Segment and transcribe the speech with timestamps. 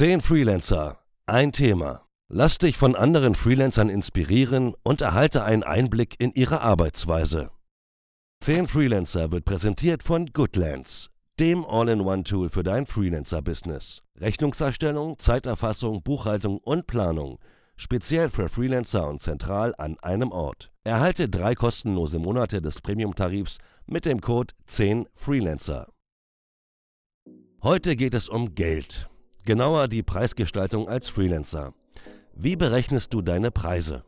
[0.00, 2.06] 10 Freelancer, ein Thema.
[2.30, 7.50] Lass dich von anderen Freelancern inspirieren und erhalte einen Einblick in ihre Arbeitsweise.
[8.42, 14.00] 10 Freelancer wird präsentiert von Goodlands, dem All-in-One-Tool für dein Freelancer-Business.
[14.16, 17.38] Rechnungserstellung, Zeiterfassung, Buchhaltung und Planung.
[17.76, 20.72] Speziell für Freelancer und zentral an einem Ort.
[20.82, 25.88] Erhalte drei kostenlose Monate des Premium-Tarifs mit dem Code 10 Freelancer.
[27.62, 29.10] Heute geht es um Geld.
[29.44, 31.72] Genauer die Preisgestaltung als Freelancer.
[32.34, 34.04] Wie berechnest du deine Preise?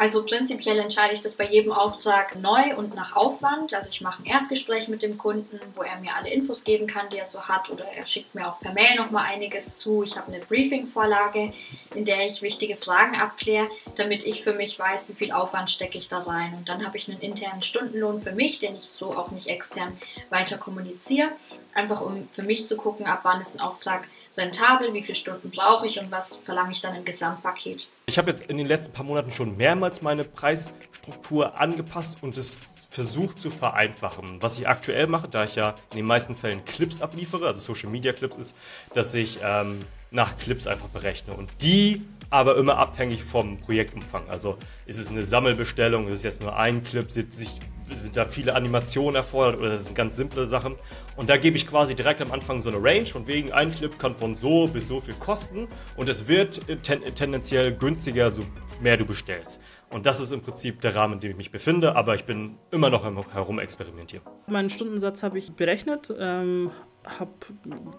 [0.00, 3.74] Also prinzipiell entscheide ich das bei jedem Auftrag neu und nach Aufwand.
[3.74, 7.10] Also ich mache ein Erstgespräch mit dem Kunden, wo er mir alle Infos geben kann,
[7.10, 10.02] die er so hat, oder er schickt mir auch per Mail nochmal einiges zu.
[10.02, 11.52] Ich habe eine Briefing-Vorlage,
[11.94, 15.98] in der ich wichtige Fragen abkläre, damit ich für mich weiß, wie viel Aufwand stecke
[15.98, 16.54] ich da rein.
[16.54, 20.00] Und dann habe ich einen internen Stundenlohn für mich, den ich so auch nicht extern
[20.30, 21.28] weiter kommuniziere,
[21.74, 25.50] einfach um für mich zu gucken, ab wann ist ein Auftrag rentabel, wie viele Stunden
[25.50, 27.88] brauche ich und was verlange ich dann im Gesamtpaket.
[28.06, 32.86] Ich habe jetzt in den letzten paar Monaten schon mehrmals meine Preisstruktur angepasst und es
[32.90, 34.42] versucht zu vereinfachen.
[34.42, 37.90] Was ich aktuell mache, da ich ja in den meisten Fällen Clips abliefere, also Social
[37.90, 38.56] Media Clips ist,
[38.94, 39.80] dass ich ähm,
[40.10, 44.28] nach Clips einfach berechne und die aber immer abhängig vom Projektumfang.
[44.28, 47.58] Also ist es eine Sammelbestellung, ist es jetzt nur ein Clip, sind sich
[47.94, 50.76] sind da viele Animationen erfordert oder das sind ganz simple Sachen.
[51.16, 53.98] Und da gebe ich quasi direkt am Anfang so eine Range, von wegen ein Clip
[53.98, 58.42] kann von so bis so viel kosten und es wird ten tendenziell günstiger, so
[58.80, 59.60] mehr du bestellst.
[59.90, 62.56] Und das ist im Prinzip der Rahmen, in dem ich mich befinde, aber ich bin
[62.70, 64.24] immer noch herum experimentieren.
[64.46, 66.70] Meinen Stundensatz habe ich berechnet, ähm,
[67.04, 67.32] habe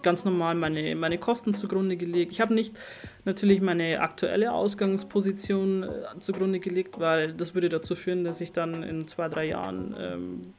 [0.02, 2.32] ganz normal meine, meine Kosten zugrunde gelegt.
[2.32, 2.78] Ich habe nicht
[3.24, 8.82] natürlich meine aktuelle Ausgangsposition äh, zugrunde gelegt, weil das würde dazu führen, dass ich dann
[8.82, 10.54] in zwei, drei Jahren, ähm,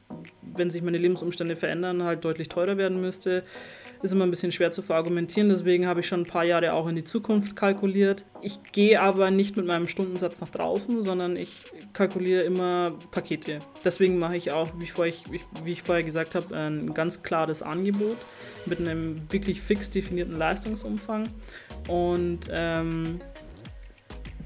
[0.56, 3.42] wenn sich meine Lebensumstände verändern, halt deutlich teurer werden müsste.
[4.02, 6.86] Ist immer ein bisschen schwer zu verargumentieren, deswegen habe ich schon ein paar Jahre auch
[6.88, 8.26] in die Zukunft kalkuliert.
[8.42, 13.60] Ich gehe aber nicht mit meinem Stundensatz nach draußen, sondern ich kalkuliere immer Pakete.
[13.84, 15.14] Deswegen mache ich auch, wie ich, vorher,
[15.64, 18.18] wie ich vorher gesagt habe, ein ganz klares Angebot
[18.66, 21.28] mit einem wirklich fix definierten Leistungsumfang.
[21.88, 23.20] Und ähm,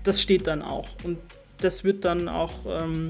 [0.05, 0.89] das steht dann auch.
[1.05, 1.19] Und
[1.61, 3.09] das wird dann auch ähm,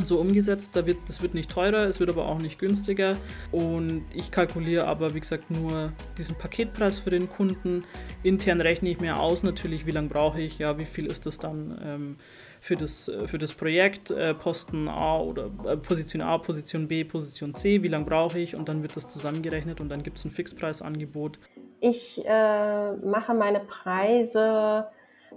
[0.00, 0.70] so umgesetzt.
[0.74, 3.16] Da wird, das wird nicht teurer, es wird aber auch nicht günstiger.
[3.52, 7.84] Und ich kalkuliere aber, wie gesagt, nur diesen Paketpreis für den Kunden.
[8.22, 11.38] Intern rechne ich mir aus, natürlich, wie lange brauche ich, ja, wie viel ist das
[11.38, 12.16] dann ähm,
[12.60, 17.54] für, das, für das Projekt, äh, Posten A oder äh, Position A, Position B, Position
[17.54, 20.30] C, wie lange brauche ich und dann wird das zusammengerechnet und dann gibt es ein
[20.30, 21.38] Fixpreisangebot.
[21.80, 24.86] Ich äh, mache meine Preise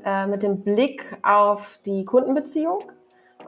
[0.03, 2.91] äh, mit dem Blick auf die Kundenbeziehung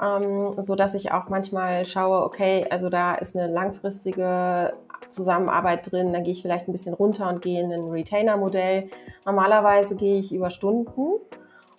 [0.01, 4.73] ähm, so dass ich auch manchmal schaue, okay, also da ist eine langfristige
[5.09, 8.89] Zusammenarbeit drin, dann gehe ich vielleicht ein bisschen runter und gehe in ein Retainer-Modell.
[9.25, 11.19] Normalerweise gehe ich über Stunden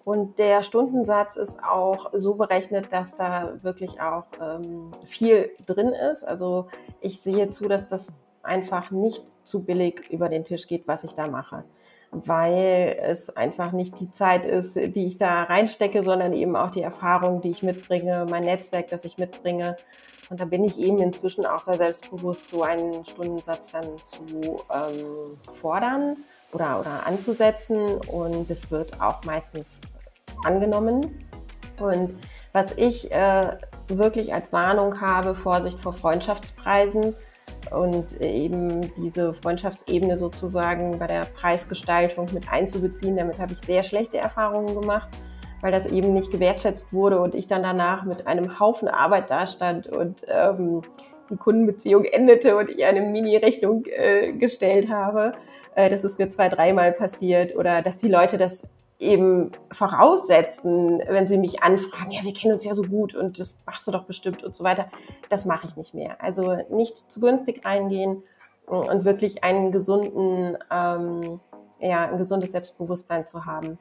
[0.05, 6.25] und der Stundensatz ist auch so berechnet, dass da wirklich auch ähm, viel drin ist.
[6.25, 6.67] Also
[7.01, 11.15] ich sehe zu, dass das einfach nicht zu billig über den Tisch geht, was ich
[11.15, 11.65] da mache
[12.27, 16.83] weil es einfach nicht die Zeit ist, die ich da reinstecke, sondern eben auch die
[16.83, 19.77] Erfahrung, die ich mitbringe, mein Netzwerk, das ich mitbringe.
[20.31, 25.39] Und da bin ich eben inzwischen auch sehr selbstbewusst, so einen Stundensatz dann zu ähm,
[25.53, 26.17] fordern
[26.53, 27.99] oder, oder anzusetzen.
[28.11, 29.81] Und das wird auch meistens
[30.45, 31.27] angenommen.
[31.79, 32.15] Und
[32.53, 33.57] was ich äh,
[33.89, 37.15] wirklich als Warnung habe, Vorsicht vor Freundschaftspreisen
[37.73, 43.17] und eben diese Freundschaftsebene sozusagen bei der Preisgestaltung mit einzubeziehen.
[43.17, 45.09] Damit habe ich sehr schlechte Erfahrungen gemacht,
[45.61, 49.87] weil das eben nicht gewertschätzt wurde und ich dann danach mit einem Haufen Arbeit dastand
[49.87, 50.83] und ähm,
[51.31, 55.33] die Kundenbeziehung endete und ich eine Mini-Rechnung äh, gestellt habe.
[55.75, 58.63] Äh, das ist mir zwei, dreimal passiert oder dass die Leute das
[59.05, 63.63] eben voraussetzen, wenn sie mich anfragen, ja, wir kennen uns ja so gut und das
[63.67, 64.89] machst du doch bestimmt und so weiter.
[65.29, 66.21] Das mache ich nicht mehr.
[66.23, 68.23] Also nicht zu günstig reingehen
[68.67, 71.41] und wirklich einen gesunden, ähm,
[71.81, 73.79] ja, ein gesundes Selbstbewusstsein zu haben.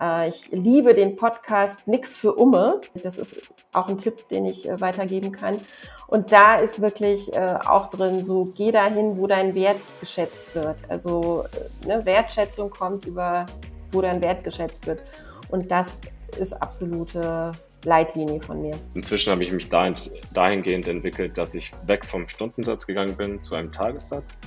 [0.00, 2.80] Äh, ich liebe den Podcast Nix für Umme.
[3.02, 3.36] Das ist
[3.72, 5.60] auch ein Tipp, den ich äh, weitergeben kann.
[6.06, 10.76] Und da ist wirklich äh, auch drin, so geh dahin, wo dein Wert geschätzt wird.
[10.88, 11.44] Also
[11.82, 13.46] äh, ne, Wertschätzung kommt über
[13.94, 15.02] wo dein Wert geschätzt wird.
[15.48, 16.00] Und das
[16.38, 17.52] ist absolute
[17.84, 18.78] Leitlinie von mir.
[18.94, 19.94] Inzwischen habe ich mich dahin,
[20.32, 24.40] dahingehend entwickelt, dass ich weg vom Stundensatz gegangen bin zu einem Tagessatz,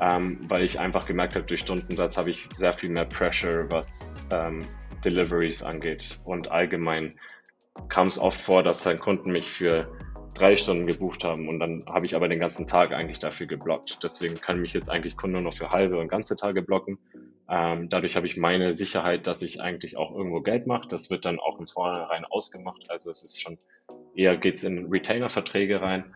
[0.00, 4.10] ähm, weil ich einfach gemerkt habe, durch Stundensatz habe ich sehr viel mehr Pressure, was
[4.30, 4.62] ähm,
[5.04, 6.20] Deliveries angeht.
[6.24, 7.14] Und allgemein
[7.88, 9.88] kam es oft vor, dass dann Kunden mich für
[10.34, 13.98] drei Stunden gebucht haben und dann habe ich aber den ganzen Tag eigentlich dafür geblockt.
[14.02, 16.98] Deswegen kann mich jetzt eigentlich Kunden nur noch für halbe und ganze Tage blocken
[17.48, 20.88] Ähm, dadurch habe ich meine Sicherheit, dass ich eigentlich auch irgendwo Geld mache.
[20.88, 22.84] Das wird dann auch im Vornherein ausgemacht.
[22.88, 23.58] Also es ist schon
[24.14, 26.14] eher geht es in Retainer-Verträge rein.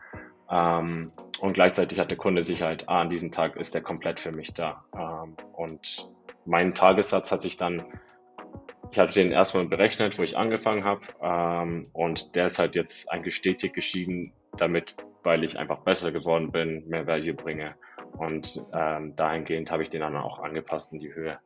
[0.51, 4.33] Ähm, und gleichzeitig hat der Kunde Sicherheit, ah, an diesem Tag ist er komplett für
[4.33, 4.85] mich da.
[4.95, 6.11] Ähm, und
[6.45, 7.85] mein Tagessatz hat sich dann,
[8.93, 11.03] ich habe den erstmal berechnet, wo ich angefangen habe.
[11.21, 16.53] Ähm, und der ist halt jetzt eigentlich stetig geschieden, damit, weil ich einfach besser geworden
[16.53, 17.75] bin, mehr Value bringe.
[18.19, 21.39] Und ähm, dahingehend habe ich den dann auch angepasst in die Höhe.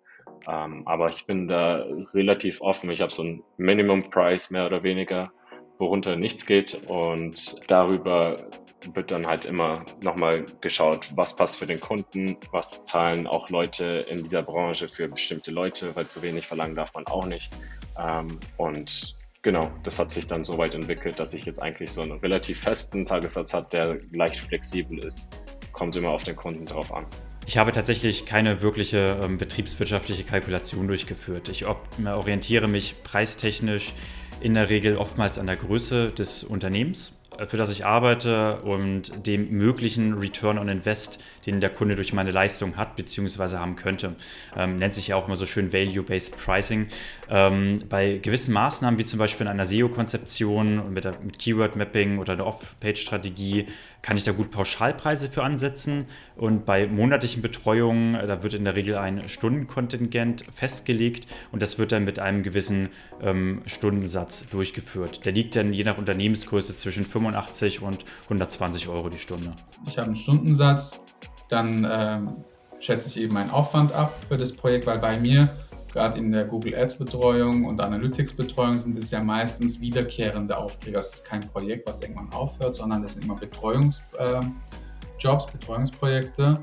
[0.48, 1.84] Ähm, aber ich bin da
[2.14, 2.90] relativ offen.
[2.90, 5.30] Ich habe so einen Minimum Price mehr oder weniger,
[5.78, 6.80] worunter nichts geht.
[6.88, 8.48] Und darüber
[8.94, 14.06] wird dann halt immer nochmal geschaut, was passt für den Kunden, was zahlen auch Leute
[14.08, 17.52] in dieser Branche für bestimmte Leute, weil zu wenig verlangen darf man auch nicht.
[17.98, 22.02] Ähm, und genau, das hat sich dann so weit entwickelt, dass ich jetzt eigentlich so
[22.02, 25.28] einen relativ festen Tagessatz habe, der leicht flexibel ist.
[25.72, 27.06] Kommt immer auf den Kunden drauf an.
[27.46, 31.48] Ich habe tatsächlich keine wirkliche ähm, betriebswirtschaftliche Kalkulation durchgeführt.
[31.48, 33.94] Ich orientiere mich preistechnisch
[34.40, 39.50] in der Regel oftmals an der Größe des Unternehmens für das ich arbeite und dem
[39.50, 43.56] möglichen Return on Invest, den der Kunde durch meine Leistung hat bzw.
[43.56, 44.16] haben könnte.
[44.56, 46.88] Ähm, nennt sich ja auch immer so schön Value-Based Pricing.
[47.28, 52.46] Ähm, bei gewissen Maßnahmen, wie zum Beispiel in einer SEO-Konzeption mit, mit Keyword-Mapping oder einer
[52.46, 53.66] Off-Page-Strategie,
[54.02, 56.06] kann ich da gut Pauschalpreise für ansetzen.
[56.36, 61.78] Und bei monatlichen Betreuungen, äh, da wird in der Regel ein Stundenkontingent festgelegt und das
[61.78, 62.88] wird dann mit einem gewissen
[63.22, 65.26] ähm, Stundensatz durchgeführt.
[65.26, 69.52] Der liegt dann je nach Unternehmensgröße zwischen 85 und 120 Euro die Stunde.
[69.86, 71.00] Ich habe einen Stundensatz,
[71.48, 72.44] dann ähm,
[72.80, 75.54] schätze ich eben meinen Aufwand ab für das Projekt, weil bei mir
[75.92, 80.96] gerade in der Google Ads Betreuung und Analytics Betreuung sind es ja meistens wiederkehrende Aufträge.
[80.96, 86.62] Das ist kein Projekt, was irgendwann aufhört, sondern das sind immer Betreuungsjobs, äh, Betreuungsprojekte.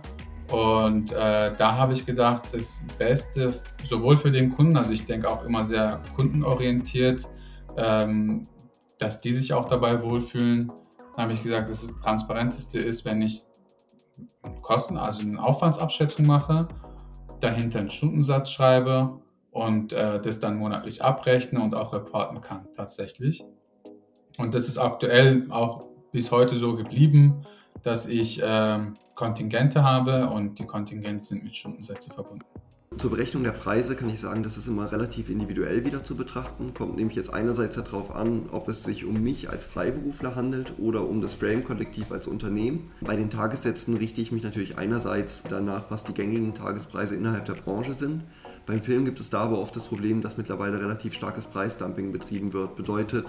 [0.50, 3.54] Und äh, da habe ich gedacht, das Beste
[3.84, 7.28] sowohl für den Kunden, also ich denke auch immer sehr kundenorientiert,
[7.76, 8.48] ähm,
[9.00, 10.72] dass die sich auch dabei wohlfühlen.
[11.16, 13.44] Da habe ich gesagt, dass das Transparenteste ist, wenn ich
[14.62, 16.68] Kosten, also eine Aufwandsabschätzung mache
[17.40, 19.20] dahinter einen Stundensatz schreibe
[19.52, 23.44] und äh, das dann monatlich abrechne und auch reporten kann tatsächlich.
[24.38, 27.46] Und das ist aktuell auch bis heute so geblieben,
[27.84, 28.80] dass ich äh,
[29.16, 32.46] Kontingente habe und die Kontingente sind mit Stundensätze verbunden.
[32.98, 36.74] Zur Berechnung der Preise kann ich sagen, das ist immer relativ individuell wieder zu betrachten.
[36.74, 41.08] Kommt nämlich jetzt einerseits darauf an, ob es sich um mich als Freiberufler handelt oder
[41.08, 42.90] um das Frame-Kollektiv als Unternehmen.
[43.02, 47.54] Bei den Tagessätzen richte ich mich natürlich einerseits danach, was die gängigen Tagespreise innerhalb der
[47.54, 48.24] Branche sind.
[48.66, 52.52] Beim Film gibt es da aber oft das Problem, dass mittlerweile relativ starkes Preisdumping betrieben
[52.54, 52.76] wird.
[52.76, 53.28] Bedeutet,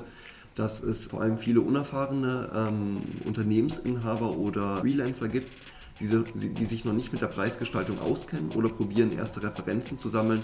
[0.54, 5.52] dass es vor allem viele unerfahrene ähm, Unternehmensinhaber oder Freelancer gibt,
[6.00, 10.42] diese, die sich noch nicht mit der Preisgestaltung auskennen oder probieren, erste Referenzen zu sammeln,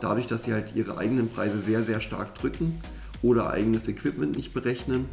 [0.00, 2.80] dadurch, dass sie halt ihre eigenen Preise sehr, sehr stark drücken
[3.22, 5.06] oder eigenes Equipment nicht berechnen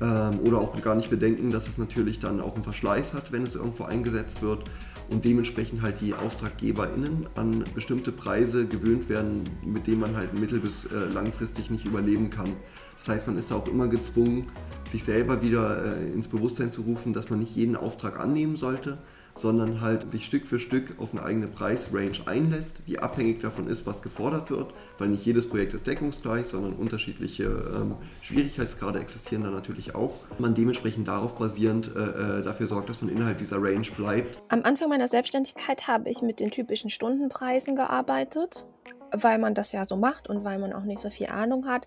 [0.00, 3.44] ähm, oder auch gar nicht bedenken, dass es natürlich dann auch einen Verschleiß hat, wenn
[3.44, 4.64] es irgendwo eingesetzt wird
[5.08, 10.60] und dementsprechend halt die AuftraggeberInnen an bestimmte Preise gewöhnt werden, mit denen man halt mittel-
[10.60, 12.52] bis äh, langfristig nicht überleben kann.
[12.98, 14.48] Das heißt, man ist auch immer gezwungen,
[14.88, 18.98] sich selber wieder äh, ins Bewusstsein zu rufen, dass man nicht jeden Auftrag annehmen sollte,
[19.40, 23.86] sondern halt sich Stück für Stück auf eine eigene Preisrange einlässt, die abhängig davon ist,
[23.86, 29.50] was gefordert wird, weil nicht jedes Projekt ist deckungsgleich, sondern unterschiedliche ähm, Schwierigkeitsgrade existieren da
[29.50, 30.14] natürlich auch.
[30.38, 34.40] Man dementsprechend darauf basierend äh, äh, dafür sorgt, dass man innerhalb dieser Range bleibt.
[34.48, 38.66] Am Anfang meiner Selbstständigkeit habe ich mit den typischen Stundenpreisen gearbeitet,
[39.12, 41.86] weil man das ja so macht und weil man auch nicht so viel Ahnung hat.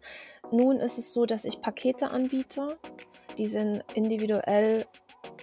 [0.52, 2.78] Nun ist es so, dass ich Pakete anbiete.
[3.38, 4.86] Die sind individuell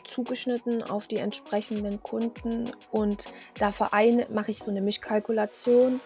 [0.04, 3.26] zugeschnitten auf die entsprechenden Kunden und
[3.58, 6.00] da vereine, mache ich so eine Mischkalkulation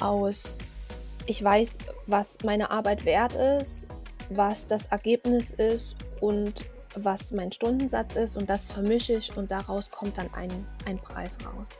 [0.00, 0.58] aus,
[1.26, 3.88] ich weiß, was meine Arbeit wert ist,
[4.30, 9.90] was das Ergebnis ist und was mein Stundensatz ist und das vermische ich und daraus
[9.90, 11.78] kommt dann ein, ein Preis raus.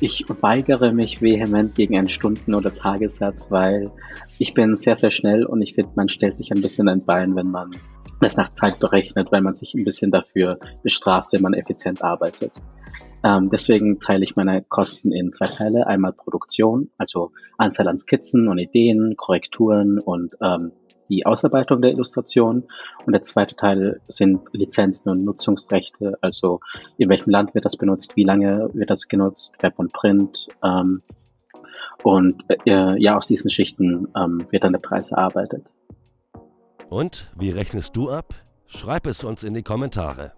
[0.00, 3.90] Ich weigere mich vehement gegen einen Stunden- oder Tagessatz, weil
[4.38, 7.34] ich bin sehr, sehr schnell und ich finde, man stellt sich ein bisschen ein Bein,
[7.34, 7.72] wenn man
[8.20, 12.52] das nach Zeit berechnet, weil man sich ein bisschen dafür bestraft, wenn man effizient arbeitet.
[13.24, 15.88] Ähm, deswegen teile ich meine Kosten in zwei Teile.
[15.88, 20.70] Einmal Produktion, also Anzahl an Skizzen und Ideen, Korrekturen und ähm,
[21.08, 22.64] die Ausarbeitung der Illustration.
[23.06, 26.60] Und der zweite Teil sind Lizenzen und Nutzungsrechte, also
[26.96, 30.48] in welchem Land wird das benutzt, wie lange wird das genutzt, Web und Print.
[30.62, 31.02] Ähm,
[32.02, 35.64] und äh, ja, aus diesen Schichten ähm, wird dann der Preis erarbeitet.
[36.88, 38.34] Und wie rechnest du ab?
[38.66, 40.37] Schreib es uns in die Kommentare.